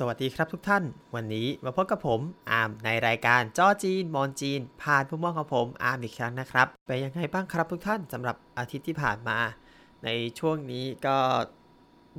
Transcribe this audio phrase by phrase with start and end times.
[0.00, 2.20] สวัสดีครับทุกท่าน วันนี้มาพบกับผม
[2.50, 9.38] อาร์มในรายการจ้อจีนมอนจีน ผ่านผู้มองของผมอาร์มอีกครั้งนะครับเป็นยังไงบ้างครับทุกท่านสำหรับอาทิตย์ที่ผ่านมา
[10.04, 11.16] ในช่วงนี้ก็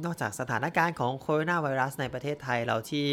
[0.04, 3.08] นอกจากสถานการณ์ของโคโรนาไวรัสในประเทศไทยเราที่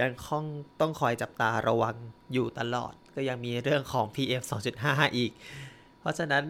[0.00, 0.44] ยังคง
[0.80, 1.96] ต้องคอยจับตาระวัง
[2.32, 4.42] อยู่ตลอด ก็ยังมีเรื่องของ PM
[4.78, 5.32] 2.5 อีก
[6.00, 6.44] เพราะฉะนั้น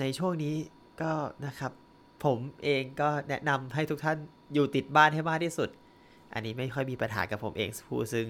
[0.00, 0.54] ในช่วงนี้
[1.02, 1.12] ก็
[1.46, 1.72] นะครับ
[2.24, 4.18] ผมเองก็แนะนำให้ทุกท่าน
[4.54, 5.70] อยู่ติดบ้านให้มากที่สุด
[6.34, 8.26] อันนี้ไม่ค่อยมีปัญหากับผมเองผู้ซึ่ง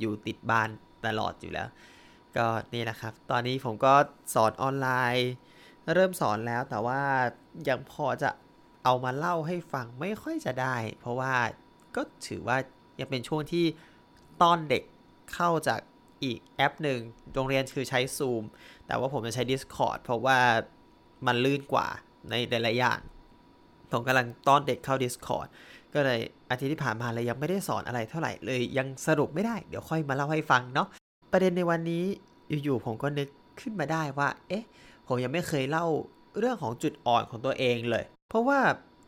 [0.00, 0.68] อยู่ติดบ้าน
[1.06, 1.68] ตลอดอยู่แล้ว
[2.36, 3.94] ก็นี่แหละครับ ตอนนี้ผมก็
[4.34, 5.30] สอนออนไลน์
[5.94, 7.00] เริ่มสอนแล้วแต่ว่า
[7.68, 8.30] ยังพอจะ
[8.84, 11.34] เอามาเล่าให้ฟังไม่ค่อยจะได้ เพราะว่า
[11.96, 12.56] ก็ถือว่า
[13.00, 13.64] ยังเป็นช่วงที่
[14.42, 14.82] ต้อนเด็ก
[15.34, 15.80] เข้าจาก
[16.24, 17.00] อีกแอปหนึ่ง
[17.34, 18.44] โรงเรียนคือใช้ Zoom
[18.86, 20.38] แต่ว่าผมจะใช้ Discord เพราะว่า
[21.26, 21.88] มันลื่นกว่า
[22.30, 23.00] ในแต่ละอย่าง
[23.92, 25.48] ผมกำลังต้อนเด็กเข้า Discord
[25.96, 30.88] ก็เลยอาทิตย์ที่ผ่านมาเลยยังไม่ได้สอนอะไรเท่าไหร่เลยยังสรุปไม่ได้ เดี๋ยวค่อยมาเล่าให้ฟังเนาะ
[31.32, 32.04] ประเด็นในวันนี้
[32.64, 33.28] อยู่ๆผมก็นึก
[33.60, 34.64] ขึ้นมาได้ว่า เอ๊ะ
[35.06, 35.86] ผมยังไม่เคยเล่า
[36.38, 38.58] เรื่องของจุดอ่อนของตัวเองเลย เพราะว่า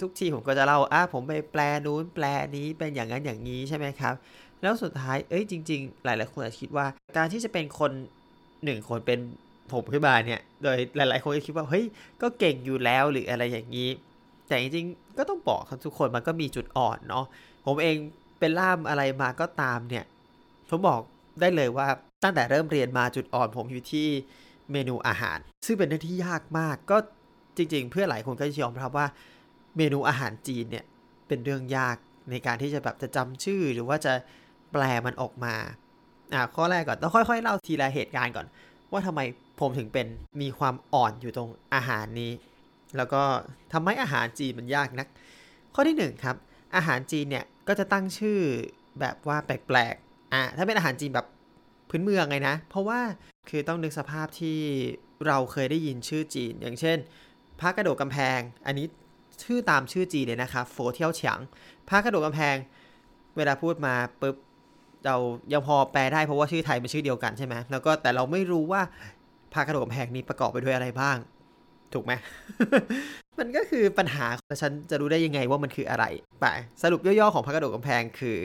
[0.00, 2.24] ทุกทีผมก็จะเล่าอะผมไปแปลนู้นแปล
[2.56, 4.14] นี้เป็นอย่างนั้นอย่างนี้ใช่ไหมครับ
[4.62, 6.86] แล้วสุดท้ายเอ้ยจริง ๆ หลายๆคนอาจจะคิดว่า
[7.16, 7.92] การที่จะเป็นคน
[8.64, 9.18] หนึ่งคนเป็น
[9.72, 11.84] ผมขึ้นมาเนี่ย โดยหลาย ๆ คนก็คิดว่าเฮ้ย
[12.22, 13.88] ก็เก่งอยู่แล้วหรืออะไรอย่างนี้
[14.48, 17.24] แต่จริงๆก็ต้องบอกทุกคนมันก็มีจุดอ่อนเนาะ
[17.66, 17.96] ผมเอง
[18.38, 20.04] เป็นล่ามอะไรมาก็ตามเนี่ย
[20.70, 21.00] ผมบอก
[21.40, 21.86] ได้เลยว่า
[22.22, 24.06] ตั้งแต่เริ่มเรียนมาจุดอ่อนผมอยู่ที่
[24.72, 26.96] เมนูอาหาร ซึ่งเป็นเรื่องที่ยากมากก็
[27.56, 29.06] จริง ๆ เพื่อหลายคนก็จะยอมรับว่า
[29.76, 30.84] เมนูอาหารจีนเนี่ย
[31.28, 31.96] เป็นเรื่องยาก
[32.30, 34.12] ในการที่จะแบบจะจำชื่อหรือว่าจะ
[34.72, 35.54] แปลมันออกมา
[36.34, 38.46] อ่าข้อแรกก่อนต้องค่อย ๆ เล่าทีละเหตุการณ์ก่อน
[38.92, 39.20] ว่าทำไม
[39.60, 40.06] ผมถึงเป็น
[40.40, 42.32] มีความอ่อนอยู่ตรงอาหารนี้
[42.96, 43.22] แล้วก็
[43.72, 45.08] ทำให้อาหารจีนมันยากนัก
[45.74, 46.36] ข้อที่ 1 ครับ
[46.76, 48.38] อาหารจีนเนี่ยก็จะตั้งชื่อ
[49.00, 51.26] แบบว่าแปลกๆอ่าถ้าเป็นอาหารจีนแบบ
[51.90, 53.00] พื้นเมืองไงนะ เพราะว่า
[53.48, 54.58] คือต้องนึกสภาพที่
[55.26, 56.98] เราเคยได้ยินชื่อจีน อย่างเช่น
[57.60, 58.86] พระกระโดดกำแพง อันนี้
[59.44, 61.38] ชื่อตามชื่อจีนเลยนะครับโฟเที่ยวเฉียง
[61.88, 62.56] พระกระโดดกำแพง
[63.36, 64.36] เวลาพูดมาปุ๊บ
[65.06, 65.16] เรา
[65.52, 68.82] ยังพอแปลได้เพราะว่าชื่อไทยเป็นชื่อเดียวกันใช่ไหมแล้วก็แต่เราไม่รู้ว่า
[69.52, 71.16] พระกระโดดกำแพงนี้ประกอบไปด้วยอะไรบ้าง
[71.94, 72.12] ถูกไหม
[73.38, 74.26] มันก็คือปัญหา
[74.62, 76.04] ฉันจะรู้ได้ยังไงว่ามันคืออะไร
[76.40, 76.46] ไป
[76.82, 78.38] สรุปย่อๆของพระกระโดดกำแพงคือ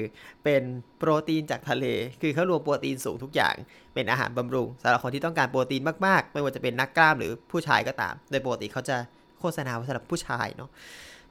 [0.43, 0.63] เป็น
[0.97, 1.85] โปรตีนจากทะเล
[2.21, 3.55] คือเขารวมโปรตีนสูงทุกอย่าง
[3.93, 8.95] เป็นอาหารบำรุงสำหรับคนที่ต้องการโปรตีนมากๆ ไม่ว่าจะเป็นนักกล้ามหรือผู้ชายก็ตาม โดยปกติเขาจะ
[9.39, 10.69] โฆษณาว่าสำหรับผู้ชายเนาะ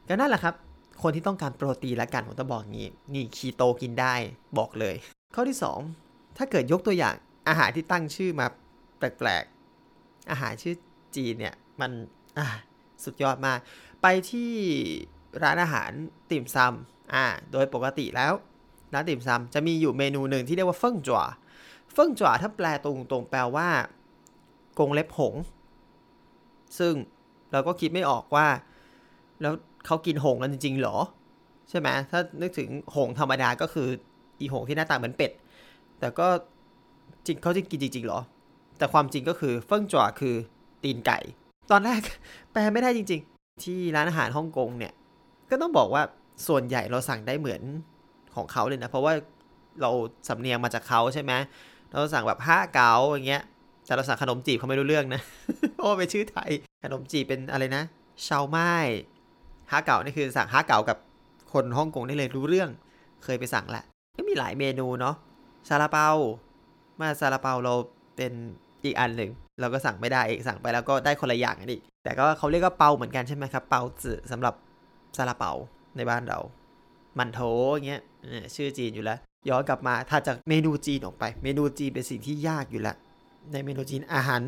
[0.08, 0.54] ก็นั่นแหละครับ
[1.02, 4.14] คนที่ต้องการโปรตีนละกันผมต้องบอกงี้ นี่คีโตกินได้
[4.58, 4.96] บอกเลย
[5.34, 5.58] ข้อที่
[5.96, 7.14] 2 ถ้าเกิดยกตัวอย่าง
[7.48, 8.46] อาหารที่ตั้งชื่อมา
[8.98, 10.74] แปลกๆ อาหารชื่อ
[11.16, 11.91] จีนเนี่ย มัน
[12.38, 12.47] อ่า
[13.05, 13.59] สุดยอดมาก
[14.03, 14.50] ไปที่
[15.43, 15.91] ร้านอาหาร
[16.31, 18.33] ติ่มซำอ่าโดยปกติแล้ว
[18.94, 21.22] ร้านติ่มซำจะมีอยู่เมนูหนึ่งที่เรียกว่าเฟิ่งจั่ว
[21.93, 23.69] เฟิ่งจั่วถ้าแปลตรงๆแปลว่า
[24.78, 25.34] กงเล็บหง
[26.78, 26.94] ซึ่ง
[27.53, 28.47] เราก็คิดไม่ออกว่า
[29.41, 29.54] แล้ว
[29.87, 30.97] เขากินหงกันจริงๆหรอ
[31.71, 33.89] ใช่ไหมถ้านึกถึงหงธรรมดาก็คือ
[34.41, 35.33] อีหงที่หน้าตาเหมือนเป็ด
[35.99, 36.28] แต่ก็
[37.27, 38.21] จริงเขาจะกินจริงๆหรอ
[38.78, 40.34] แต่ความจริงก็คือเฟิ่งจั่วคือ
[40.83, 41.19] ตีนไก่
[41.72, 42.00] ตอนแรก
[42.53, 44.93] แปลไม่ได้จริง ๆ ที่ร้านอาหารฮ่องกงเนี่ย
[45.50, 46.03] ก็ต้องบอกว่า
[46.49, 47.62] ส่วนใหญ่เราสั่งได้เหมือน
[48.37, 49.12] ของเขาเลยนะ เพราะว่า
[49.83, 49.91] เรา
[50.28, 51.33] สำเนียงมาจากเขาใช่ไหม
[51.91, 53.43] เราสั่งแบบห้าเก๋าอย่างเงี้ย
[53.87, 55.21] แต่เราสั่งขนมจีบเขาไม่รู้เรื่องนะ
[55.75, 56.50] เพราะว่าเป็นชื่อไทย
[56.84, 57.83] ขนมจีบเป็นอะไรนะ
[58.28, 58.72] ชาวไม้
[59.71, 60.99] ฮาเก๋านี่คือสั่งฮาเก๋ากับ
[61.53, 62.71] คนฮ่องกงได้เลยรู้เรื่อง
[63.25, 63.84] เคยไปสั่งแหละ
[64.16, 65.15] ก็มีหลายเมนูเนาะ
[65.69, 66.09] ซาลาเปา
[67.00, 67.75] มาซาลาเปาเรา
[68.16, 68.33] เป็น
[68.84, 74.54] อีกอันหนึ่งเราก็สั่งไม่ได้อีกสั่งไปแล้วก็ได้คนละอย่างกันอีกแต่ก็เขาเรียกว่าเปาเหมือนกันใช่ไหมครับเปาจืสำหรับ
[75.16, 75.53] ซาลาเปา
[75.97, 76.38] ในบ้านเรา
[77.19, 77.41] มันโถ
[77.75, 78.03] อย่างเงี้ย
[78.54, 82.97] ชื่อจีนอยู่แล้ว ย้อนกลับมาถ้าจากเมนูจีนออกไป เมนูจีนเป็นสิ่งที่ยากอยู่แล้ว
[83.53, 84.42] ในเมนูจีนอาหาร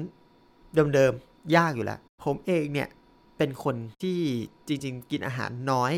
[0.94, 2.88] เดิมๆยากอยู่แล้ว ผมเองเนี่ย
[3.38, 4.18] เป็นคนที่
[4.68, 5.92] จริง ๆ กินอาหารน้อย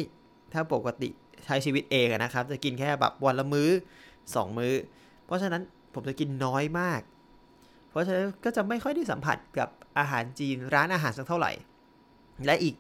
[0.53, 1.09] ถ้าปกติ
[1.45, 3.71] ใช้ชีวิตเองนะครับ จะกินแค่แบบวันละมื้อ
[4.15, 4.75] 2 มื้อ
[5.27, 5.63] เพราะฉะนั้น
[5.95, 7.01] ผมจะกินน้อยมาก
[7.97, 11.53] ราะฉะนั้นก็จะไม่ค่อยได้สัมผัสกับอาหารจีนร้านอาหารสักเท่าไหร่
[12.47, 12.75] และอีก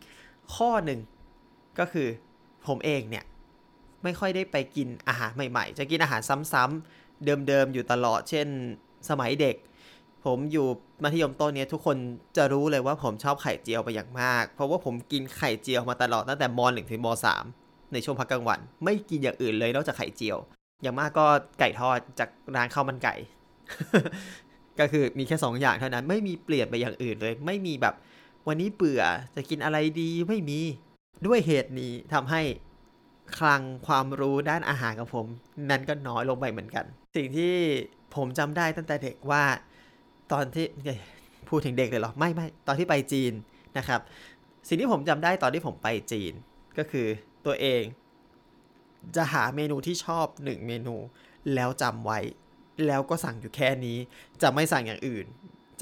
[0.54, 1.00] ข้อหนึ่ง
[1.78, 2.08] ก็คือ
[2.66, 3.24] ผมเองเนี่ย
[4.02, 6.20] ไม่ค่อยได้ไปกินอาหารใหม่ๆ จะกินอาหาร
[6.52, 8.46] ซ้ำๆเดิมๆอยู่ตลอด เช่น
[9.10, 9.56] สมัยเด็ก
[10.24, 10.66] ผมอยู่
[11.02, 11.96] มัธยมต้นเนี้ยทุกคน
[12.36, 17.08] จะรู้เลยว่าผมชอบไข่เจียวไปอย่างมาก เพราะว่าผมกินไข่เจียวมาตลอดตั้งแต่ม .1 ถึงม
[17.50, 20.38] .3 ในช่วงพักกลางวัน ไม่กินอย่างอื่นเลยนอกจากไข่เจียว
[20.82, 21.26] อย่างมากก็
[21.58, 23.14] ไก่ทอดจากร้านข้าวมันไก่
[24.80, 27.94] ก็คือมีแค่ 2 อย่างเท่านั้น ไม่มีเปลี่ยนไปอย่างอื่นเลย ไม่มีแบบ
[28.48, 29.02] วันนี้เบื่อ
[29.36, 30.60] จะกินอะไรดีไม่มี
[31.26, 32.42] ด้วยเหตุนี้ทำให้
[33.38, 35.26] คลังความรู้ด้านอาหารกับผม
[35.70, 36.84] นั้นก็น้อยลงไปเหมือนกัน
[37.16, 37.54] สิ่งที่
[38.16, 39.44] ผมจำได้ตั้งแต่เด็กว่า
[40.32, 40.66] ตอนที่
[41.48, 43.32] พูดถึงเด็กเลยเหรอไม่ไม่ตอนที่ไปจีน
[43.78, 44.00] นะครับ
[44.68, 46.32] สิ่งที่ผมจำได้ตอนที่ผมไปจีน
[46.78, 47.06] ก็คือ
[47.46, 47.82] ตัวเอง
[49.16, 50.96] จะหาเมนูที่ชอบหนึ่งเมนู
[51.54, 52.18] แล้วจำไว้
[52.86, 53.98] แล้วก็สั่งอยู่แค่นี้
[54.42, 55.26] จะไม่สั่งอย่างอื่น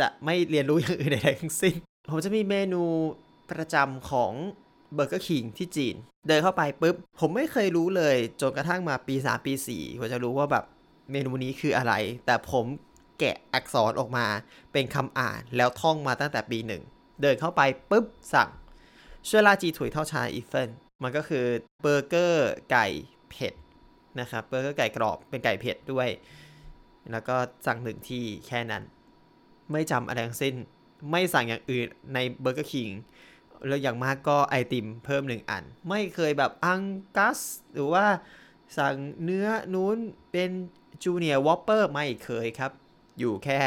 [0.00, 1.74] จะไม่เรียนรู้อย่างอื่นใดๆทั้งสิ้น
[2.10, 2.82] ผมจะมีเมนู
[3.50, 4.32] ประจำของ
[4.94, 5.96] เบอร์เกอร์คิงที่จีน
[6.28, 10.64] เดินเข้าไปปุ๊บ ผมไม่เคยรู้เลยจนกระทั่งมาปี 3 ปี4ผมจะรู้ว่าแบบ
[11.12, 11.92] เมนูนี้คืออะไร
[12.26, 12.66] แต่ผม
[13.18, 14.26] แกะอักษรออกมา
[14.72, 16.82] เป็นคำอ่านแล้วท่องมาตั้งแต่ปีหนึ่ง
[17.22, 18.04] เดินเข้าไปปุ๊บ
[18.34, 18.50] สั่ง
[19.26, 20.68] 香辣鸡腿套餐一份
[21.02, 21.44] มันก็คือ
[21.82, 22.86] เบอร์เกอร์ไก่
[23.30, 23.54] เผ็ด
[24.20, 26.08] นะครับเบอร์เกอร์ไก่กรอบเป็นไก่เผ็ดด้วย
[27.12, 27.36] แล้วก็
[27.66, 28.82] สั่งหนึ่งที่แค่นั้น
[29.72, 30.54] ไม่จำอะไรทั้งสิ้น
[31.10, 32.90] ไม่สั่งอย่างอื่นใน Burger King
[33.66, 37.38] แล้วอย่างมากก็ไอติมเพิ่มหนึ่งอัน ไม่เคยแบบ Angus
[37.74, 38.06] หรือว่า
[38.78, 39.96] สั่งเนื้อนู้น
[40.32, 40.50] เป็น
[41.02, 42.72] Junior Whopper ไม่เคยครับ
[43.18, 43.60] อยู่แค่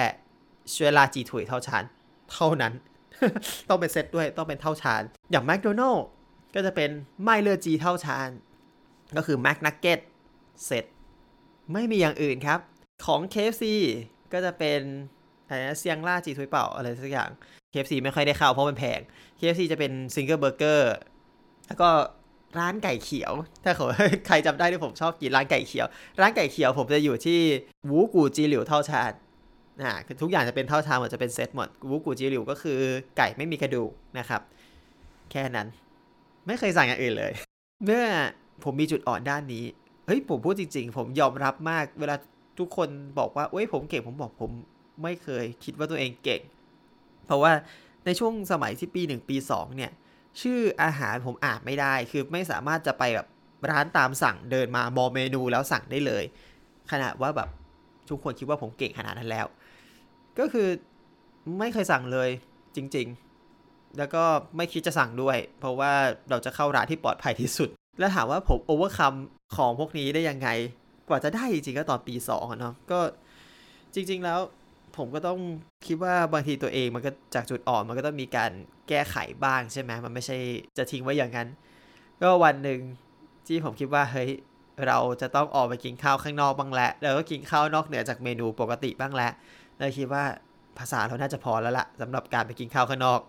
[0.69, 1.83] 香辣鸡腿套餐
[2.31, 2.73] เท่านั้น
[3.69, 6.05] ต้องเป็นเซตด้วยต้องเป็น 套餐อย่างแมคโดนัลล์
[6.55, 6.89] ก็จะเป็น
[7.23, 8.29] 麦乐鸡套餐
[9.17, 9.99] ก็คือ McNugget
[10.65, 10.85] เซต
[11.73, 12.59] ไม่มีอย่างอื่นครับ
[13.05, 13.63] ของ KFC
[14.33, 14.81] ก็จะเป็น
[15.47, 17.29] อะไรนะ香辣鸡腿堡อะไรสักอย่าง
[17.71, 18.99] KFC ไม่ค่อยได้เข้าเพราะมันแพง
[19.39, 20.93] KFC จะเป็น Zinger เบอร์เกอร์
[21.67, 21.89] แล้วก็
[22.59, 23.33] ร้านไก่เขียว
[23.63, 23.85] ถ้าเขา
[24.27, 25.87] ใครจำได้ที่ผมชอบกินร้านไก่เขียว
[26.21, 27.39] ร้านไก่เขียวผมจะอยู่ที่
[27.89, 29.11] วูกูจีหลิวเท่าชาญ
[29.81, 32.79] นะคือทุกอย่างจะเป็นเท่าชาญหมดจะเป็นเซตหมดวูกูจีหลิวก็คือ
[33.17, 34.41] ไก่ไม่มีกระดูกนะครับ
[35.31, 35.67] แค่นั้น
[36.47, 37.33] ไม่เคยสั่งอย่างอื่นเลย
[37.85, 38.03] เมื่อ
[38.63, 39.63] ผมมีจุดอ่อนด้านนี้
[40.07, 42.15] เฮ้ยผมพูดจริง ๆ ผมยอมรับมากเวลา
[42.59, 42.89] ทุกคน
[43.19, 44.51] บอกว่าเอ้ยผมเก่งผมบอกผม
[45.03, 46.41] ไม่เคยคิดว่าตัวเองเก่ง
[47.25, 47.51] เพราะว่า
[48.05, 49.91] ในช่วงสมัยที่ปี 1 ปี 2 เนี่ย
[50.41, 53.27] ชื่ออาหารผมอ่านไม่ได้ คือไม่สามารถจะไปแบบ
[53.71, 56.23] ร้านตามสั่งเดินมามองเมนูแล้วสั่งได้เลย
[56.91, 57.49] ขนาดว่าแบบ
[58.09, 59.45] ทุกคนคิดว่าผมเก่งขนาดนั้นแล้ว
[60.39, 60.67] ก็คือ
[61.59, 62.29] ไม่เคยสั่งเลย
[62.75, 63.07] จริง
[63.51, 64.23] ๆ แล้วก็
[64.57, 65.91] ไม่คิดจะสั่งด้วย เพราะว่า
[66.29, 67.69] เราจะเข้าร้านที่ปลอดภัยที่สุด
[67.99, 69.13] แล้วถามว่าผมโอเวอร์คัม
[69.55, 70.49] ของพวกนี้ได้ยังไง
[71.09, 72.99] กว่าจะได้จริงๆก็ตอนปี2เนาะก็
[73.93, 74.39] จริง ๆแล้ว
[74.97, 75.39] ผมก็ต้อง
[75.87, 78.51] คิดว่าบางทีตัวเองมันก็จากจุดอ่อนมันก็ต้องมีการ
[78.89, 80.37] แก้ไขบ้างใช่ไหมมันไม่ใช่
[80.77, 81.47] จะทิ้งไว้อย่างนั้น
[82.21, 82.79] ก็วันหนึ่ง
[83.47, 84.29] ที่ผมคิดว่าเฮ้ย
[84.87, 89.31] เราจะต้องออกไปกินข้าวข้างนอกบ้างแหล้วแล้วก็กินข้าวนอกเหนือจากเมนูปกติบ้างแหล้ว
[89.77, 90.23] เลยคิดว่า
[90.79, 93.21] ภาษาเราน่าจะพอแล้วละสำหรับการไปกินข้าวข้างนอก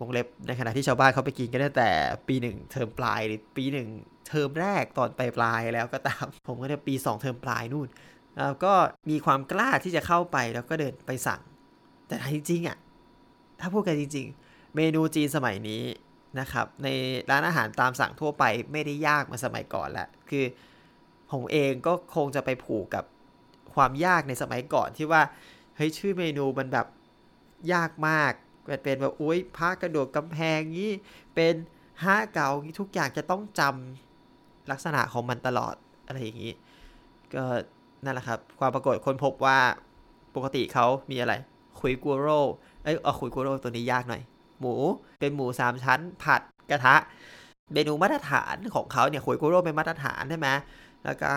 [0.00, 1.90] วงเล็บในขณะที่ชาวบ้านเขาไปกินกันตั้งแต่
[2.28, 3.88] ปีหนึ่งเทอมปลายหรือปีหนึ่ง
[4.28, 7.88] เทอมแรกตอนปลายปลายแล้วก็ตาม ผมก็เนี่ยปีสองเทอมปลายนู่น
[8.38, 8.72] แล้วก็
[9.10, 11.40] มีความกล้าที่จะเข้าไปแล้วก็เดินไปสั่ง
[12.06, 12.78] แต่จริงๆอะ
[13.60, 15.82] ถ้าพูดกันจริง ๆ เมนูจีนสมัยนี้
[16.40, 16.88] นะครับ ใน
[17.30, 20.44] ร้านอาหารตามสั่งทั่วไปไม่ได้ยากมือนสมัยก่อนละคือ
[21.30, 23.04] ผมเองก็คงจะไปผูกกับ
[23.74, 25.22] ความยากในสมัยก่อนที่ว่า
[25.76, 26.86] เฮ้ยชื่อเมนูมันแบบ
[27.72, 28.32] ยากมาก
[28.82, 30.90] เป็นแบบอุ้ยพากระโดดกำแพงนี้
[31.34, 31.54] เป็น
[32.04, 32.48] ห้าเก่า
[32.80, 35.74] ทุกอย่างจะต้องจำลักษณะของมันตลอด
[36.06, 36.52] อะไรอย่างนี้
[37.34, 37.44] ก็
[38.04, 39.58] นั่นแหละครับ ความปรากฏคนพบว่า
[40.36, 41.34] ปกติเขามีอะไร
[41.80, 42.28] คุยกัวโร
[42.84, 44.22] เอ้ยเอาคุยกัวโรตัวนี้ยากหน่อย
[44.60, 44.74] หมู
[45.20, 46.40] เป็นหมูสามชั้น ผัด
[46.70, 46.96] กระทะ
[47.72, 50.48] เมนูมาตรฐานของเขาเนี่ยคุยกัวโรเป็นมาตรฐานใช่ไหม
[51.04, 51.32] แล้วก็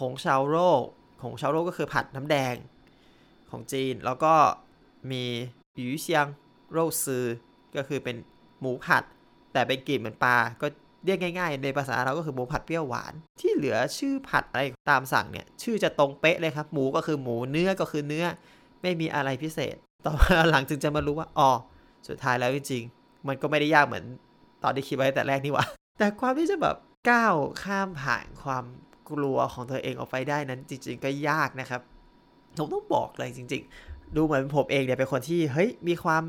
[0.00, 0.70] หงชาโร่
[1.24, 2.54] หงชาโร่ก็คือผัดน้ำแดง
[3.50, 4.34] ของจีน แล้วก็
[5.10, 5.24] มี
[5.76, 6.26] หยูเซียง
[6.72, 7.24] โรซือ
[7.76, 8.16] ก็คือเป็น
[8.60, 9.02] หมูผัด
[9.52, 10.66] แต่เป็นกลิ่นเหมือนปลาก็
[11.04, 18.24] เรียกง่าย ๆ ในภาษาเราก็คือหมูผัดเปรี้ยวหวาน ที่เหลือชื่อผัดอะไรตามสั่งเนี่ย ชื่อจะตรงเป๊ะเลยครับ หมูก็คือหมูเนื้อก็คือเนื้อ
[18.82, 19.76] ไม่มีอะไรพิเศษ
[20.06, 21.50] ต่อมาหลังจึงจะมารู้ว่าอ๋อ
[22.08, 24.04] สุดท้ายแล้วจริงๆมันก็ไม่ได้ยากเหมือน
[24.62, 25.64] ตอนที่คิดไว้แต่แรกนี่หว่า
[25.98, 26.76] แต่ความที่จะแบบ
[27.10, 28.64] ก้าวข้ามผ่านความ
[29.10, 31.80] กลัวของตัวเองออกไปได้นั้น จริง ๆ ก็ยากนะครับ
[32.56, 36.24] ผมต้องบอกเลยจริง ๆ ดูเหมือนผมเองเนี่ยเป็นคนที่เฮ้ยมีความ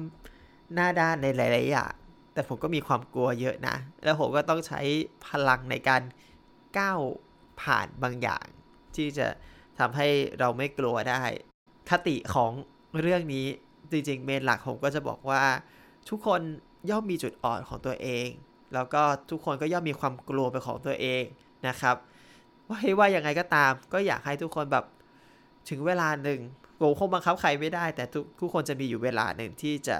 [0.76, 1.94] หน้าด้านในหลายๆอย่าง
[2.34, 4.82] แต่ผมก็มีความกลัวเยอะนะ แล้วผมก็ต้องใช้
[5.28, 6.02] พลังในการ
[6.78, 7.00] ก้าว
[7.62, 8.46] ผ่านบางอย่าง
[8.96, 9.28] ที่จะ
[9.80, 10.08] ทำให้
[10.40, 11.22] เราไม่กลัวได้
[11.90, 12.52] คติของ
[13.00, 13.46] เรื่องนี้
[13.92, 15.44] จริงๆ เมนหลักผมก็จะบอกว่า
[16.10, 16.42] ทุกคน
[16.90, 18.28] ย่อมมีจุดอ่อนของตัวเอง
[18.74, 19.02] แล้วก็
[19.32, 21.24] ทุกคนก็ย่อมมีความกลัวเป็นของตัวเอง
[21.68, 21.96] นะครับ
[22.68, 24.86] ว่าให้ว่ายังไงก็ตาม ก็อยากให้ทุกคนแบบ
[25.70, 26.40] ถึงเวลาหนึ่ง
[26.78, 29.98] ก็คงบังคับใครไม่ได้ แต่ทุกทุกคนจะมีอยู่เวลาหนึ่งที่จะ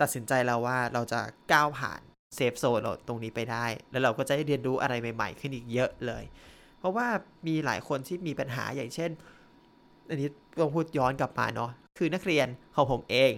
[0.00, 1.20] ตัดสินใจแล้วว่าเราจะ
[1.52, 2.00] ก้าวผ่าน
[2.34, 6.24] safe zone เราตรงนี้ไปได้ แล้วเราก็จะได้เรียนรู้อะไรใหม่ ๆ ขึ้นอีกเยอะเลย
[6.78, 7.06] เพราะว่า
[7.46, 9.10] มีหลายคนที่มีปัญหาอย่างเช่น
[10.08, 10.28] อันนี้
[10.60, 13.32] ต้องพูดย้อนกลับมาเนาะคือนักเรียนของผมเอง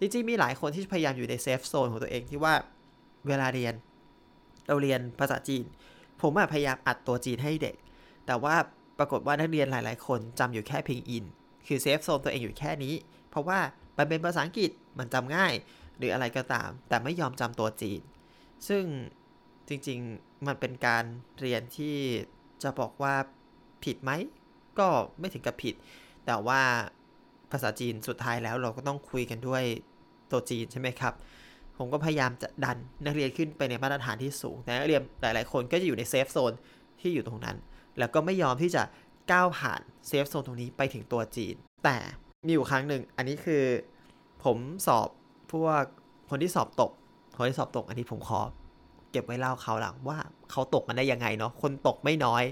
[0.00, 2.54] จริงๆมีหลายคนที่พยายามอยู่ใน safe zone ของตัวเองที่ว่า
[3.28, 3.74] เวลาเรียน
[4.66, 5.64] เราเรียนภาษาจีน
[6.20, 7.76] ผมพยายามอัดตัวจีนให้เด็ก
[8.26, 8.54] แต่ว่า
[8.98, 11.24] ปรากฏว่านักเรียนหลาย ๆ คนจำอยู่แค่พินอิน
[11.66, 12.94] คือ safe zone ตัวเองอยู่แค่นี้
[13.30, 13.58] เพราะว่า
[13.98, 15.52] มันเป็นภาษาอังกฤษมันจำง่าย
[16.00, 18.00] หรืออะไรก็ตาม แต่ไม่ยอมจำตัวจีน
[18.68, 18.84] ซึ่ง
[19.68, 21.04] จริงๆมันเป็นการ
[21.40, 21.96] เรียนที่
[22.62, 23.14] จะบอกว่า
[23.84, 24.10] ผิดไหม
[24.78, 24.88] ก็
[25.18, 25.74] ไม่ถึงกับผิด
[26.26, 26.60] แต่ว่า
[27.50, 29.64] ภาษาจีนสุดท้ายแล้วเราก็ต้องคุยกันด้วย
[30.30, 31.14] ตัวจีนใช่ไหมครับ
[31.76, 36.52] ผมก็พยายามจะดันนักเรียนขึ้นไปในมาตรฐานที่สูง แต่นักเรียนหลาย ๆ คนก็จะอยู่ใน safe zone
[37.00, 37.56] ที่อยู่ตรงนั้น
[37.98, 38.82] แล้วก็ไม่ยอมที่จะ
[39.32, 41.54] ก้าวผ่านเซฟโซนตรงนี้ไปถึงตัวจีน
[41.84, 41.96] แต่
[42.46, 43.64] มีอยู่ครั้งหนึ่ง อันนี้คือ
[44.44, 45.08] ผมสอบ
[45.52, 45.82] พวก
[46.30, 46.90] คนที่สอบตก
[47.36, 48.40] คนที่สอบตกอันนี้ผมขอ
[49.10, 50.18] เก็บไว้เล่าเขาหลังว่า
[50.50, 52.44] เขาตกกันได้ยังไงเนาะ คนตกไม่น้อย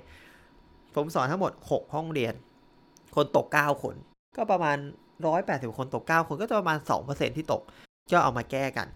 [0.94, 2.34] ผมสอนทั้งหมด 6 ห้องเรียน
[3.16, 3.94] คนตก 9 คน
[4.36, 4.76] ก็ประมาณ
[5.26, 6.78] 180 คนตก 9 คนก็จะประมาณ
[7.08, 7.62] 2%ที่ตก
[8.12, 8.88] ก็เอามาแก้กัน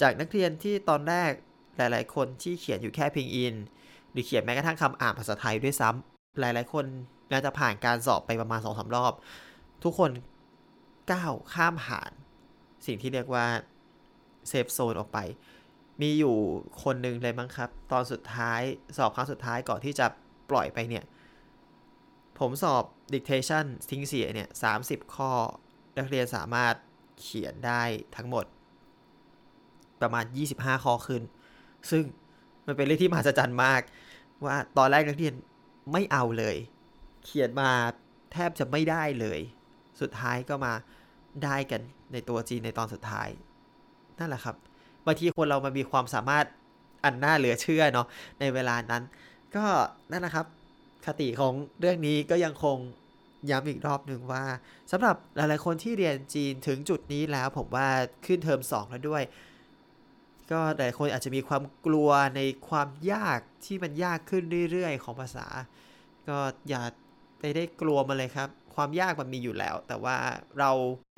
[0.00, 1.30] จากนักเรียนที่ตอนแรก
[1.76, 3.54] หลาย ๆ คนที่เขียนอยู่แค่พิงอิน
[4.10, 6.84] หรือเขียนแม้กระทั่งคำอ่านภาษาไทยด้วยซ้ำหลาย ๆ คน
[7.32, 9.12] น่าจะผ่านการสอบไปประมาณ2อสารอบ
[9.84, 10.10] ทุกคน
[11.12, 12.10] ก้าวข้ามผ่าน
[12.86, 13.46] สิ่งที่เรียกว่า
[14.48, 15.18] เซฟโซนออกไป
[16.00, 16.36] มีอยู่
[16.82, 18.60] คนหนึ่งเลยมั้งครับ ตอนสุดท้าย
[18.96, 20.06] สอบครั้งสุดท้ายก่อนที่จะ
[20.50, 21.04] ปล่อยไปเนี่ย
[22.38, 22.82] ผมสอบ
[23.14, 24.48] dictation ทิ้งเสียเนี่ย
[24.82, 25.30] 30ข้อ
[25.98, 26.74] นักเรียนสามารถ
[27.20, 27.82] เขียนได้
[28.16, 28.44] ทั้งหมด
[30.00, 31.22] ประมาณ 25 ข้อขึ้น
[31.90, 32.04] ซึ่ง
[32.66, 33.80] มันเป็นเรื่องที่มหัศจรรย์มาก
[34.44, 35.34] ว่าตอนแรกนักเรียน
[35.92, 36.56] ไม่เอาเลย
[37.24, 37.70] เขียนมา
[38.32, 39.40] แทบจะไม่ได้เลย
[40.00, 40.72] สุดท้ายก็มา
[41.44, 41.80] ได้กัน
[42.12, 43.28] ในตัวจีนในตอนสุดท้าย
[44.18, 44.56] นั่นแหละครับ
[45.06, 46.46] บางทีคนเรามันมีความสามารถ
[47.04, 48.06] อันน่าเหลือเชื่อเนาะ
[48.40, 49.02] ในเวลานั้น
[49.56, 49.64] ก็
[50.10, 50.46] นั่นแหละครับ
[51.06, 52.76] คติของเรื่องนี้ก็ยังคง
[53.50, 54.44] ย้ำอีกรอบหนึ่งว่า
[54.90, 57.88] สำหรับหลายๆคนที่เรียนจีนถึงจุดนี้แล้ว ผมว่า
[58.26, 59.22] ขึ้นเทอม 2 แล้วด้วย
[60.50, 65.46] ก็หลายคนอาจจะมีความกลัวในความยากที่มันยากขึ้นเรื่อยๆ ของภาษา
[66.28, 66.82] ก็อย่า
[67.38, 70.16] ไปได้กลัวมันเลยครับ ความยากมันมีอยู่แล้ว แต่ว่า
[70.58, 70.70] เรา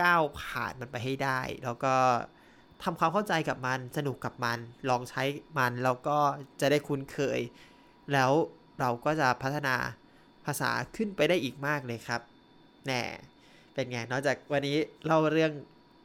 [0.02, 1.94] ก้าวผ่านมันไปให้ได้ แล้วก็
[2.82, 5.22] ทำความเข้าใจกับมัน สนุกกับมัน ลองใช้
[5.58, 6.18] มัน แล้วก็
[6.60, 7.40] จะได้คุ้นเคย
[8.12, 8.32] แล้ว
[8.80, 9.76] เราก็จะพัฒนา
[10.46, 12.20] ภาษาขึ้นไปได้อีกมากเลยครับ
[12.86, 13.02] แน่
[13.74, 15.52] เป็นไง นอกจากวันนี้เล่าเรื่อง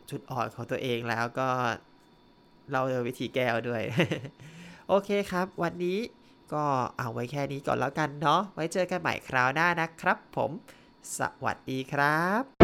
[0.10, 1.50] จุดอ่อนของตัวเองแล้วก็
[2.70, 3.84] เล่าวิธีแก้ด้วย
[4.88, 5.98] โอเคครับ วันนี้
[6.54, 6.64] ก็
[7.00, 10.52] เอาไว้แค่นี้ก่อนแล้วกันเนาะ ไว้เจอกันใหม่คราวหน้านะครับผม
[11.18, 12.57] สวัสดีครับ